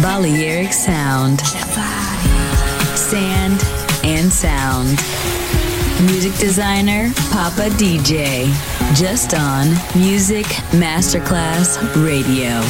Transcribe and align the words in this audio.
Balearic 0.00 0.72
sound, 0.72 1.40
sand 2.96 3.62
and 4.02 4.32
sound. 4.32 4.88
Music 6.00 6.32
designer 6.38 7.12
Papa 7.30 7.68
DJ, 7.76 8.46
just 8.94 9.34
on 9.34 9.68
Music 9.94 10.46
Masterclass 10.72 11.76
Radio. 11.96 12.62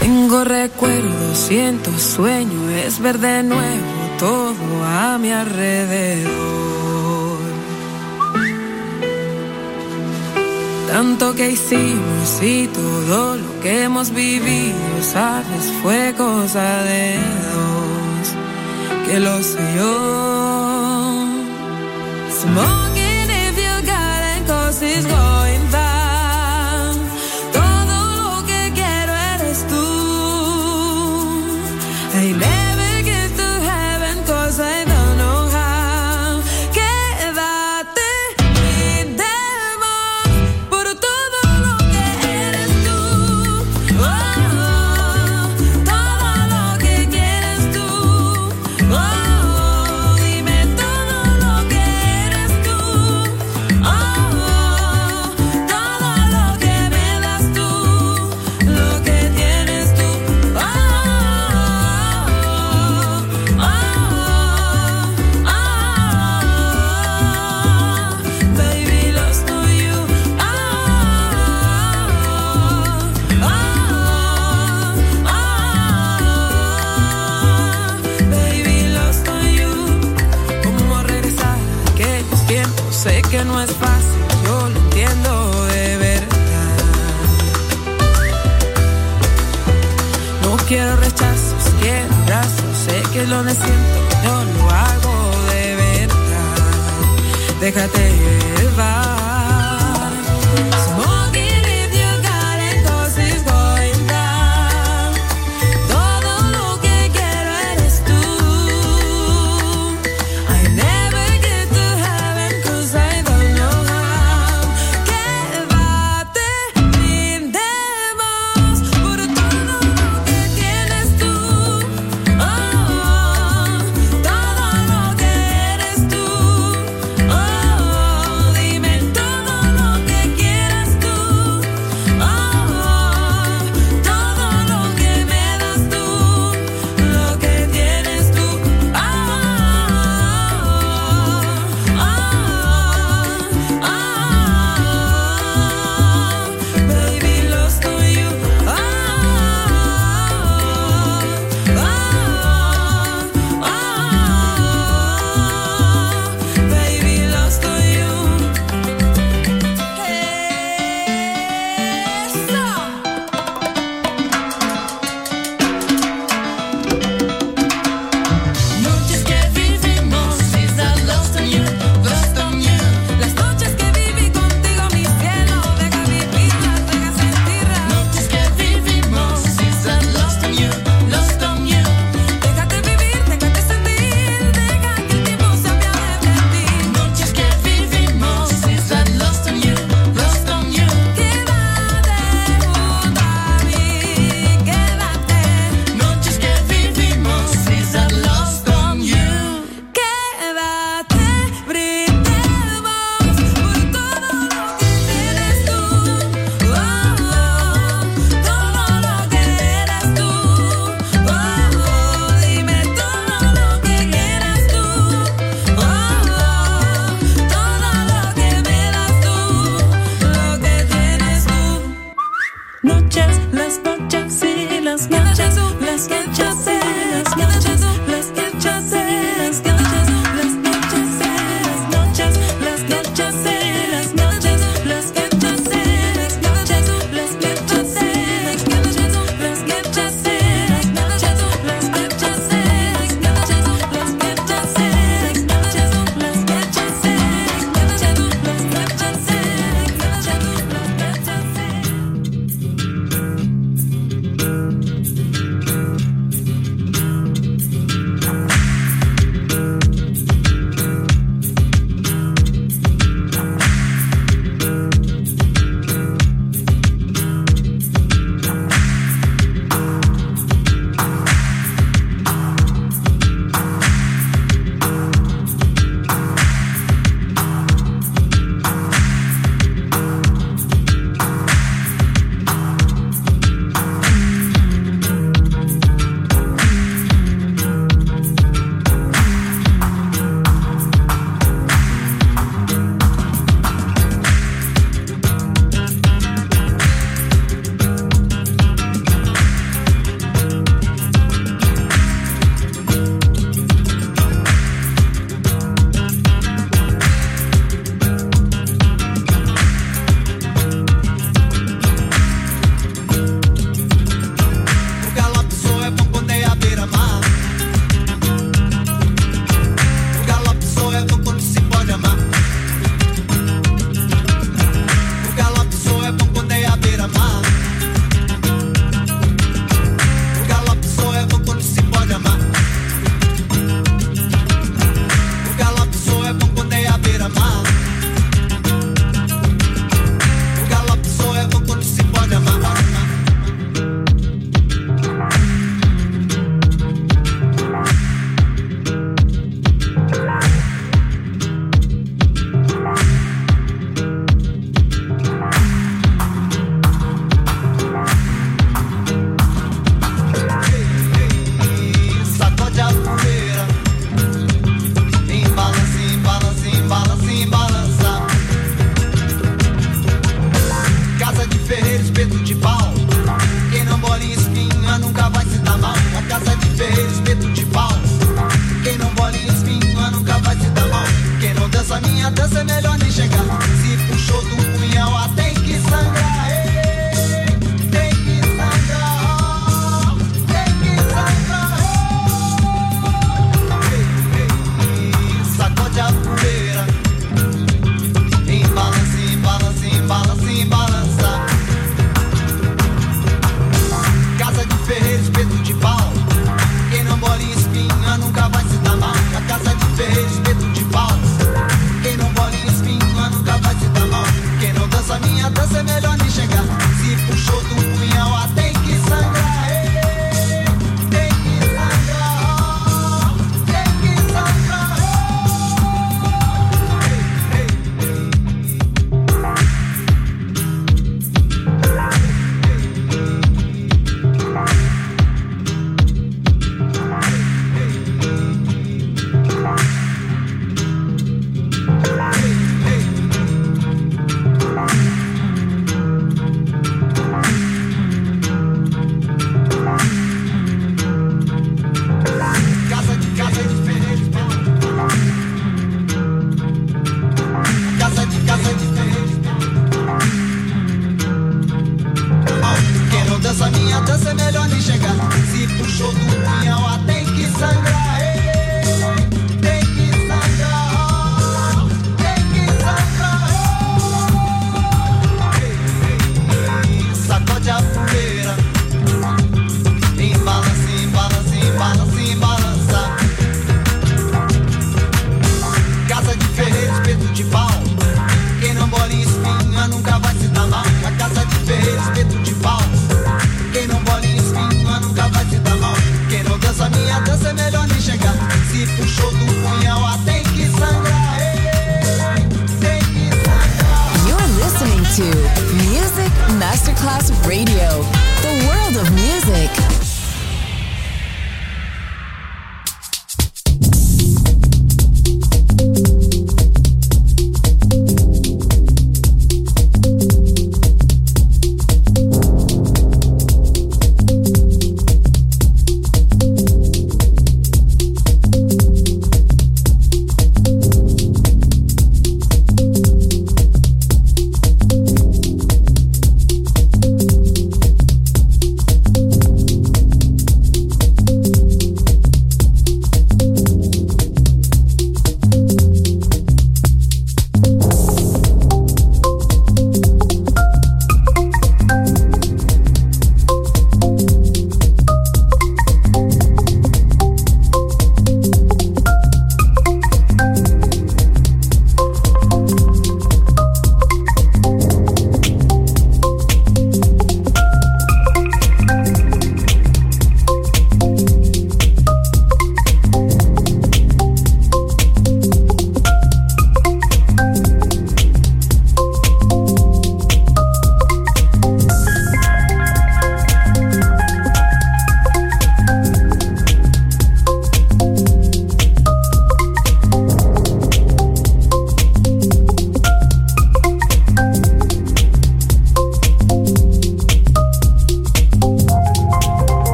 Tengo 0.00 0.42
recuerdos, 0.42 1.38
siento 1.38 1.96
sueño, 1.96 2.70
es 2.70 2.98
nuevo 3.44 4.18
todo 4.18 4.84
a 4.84 5.16
mi 5.18 5.30
alrededor. 5.30 6.67
Tanto 10.88 11.34
que 11.34 11.50
hicimos 11.50 12.42
y 12.42 12.66
todo 12.68 13.36
lo 13.36 13.60
que 13.60 13.84
hemos 13.84 14.10
vivido, 14.10 15.02
sabes, 15.02 15.70
fue 15.82 16.14
cosa 16.16 16.82
de 16.82 17.16
dos, 17.52 19.06
que 19.06 19.20
lo 19.20 19.42
sé 19.42 19.58
yo. 19.76 21.26
Smoking 22.40 22.87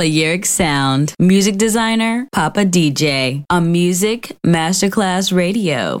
Balearic 0.00 0.46
Sound, 0.46 1.12
music 1.18 1.58
designer, 1.58 2.26
Papa 2.32 2.64
DJ, 2.64 3.44
a 3.50 3.60
Music 3.60 4.34
Masterclass 4.42 5.30
Radio. 5.30 6.00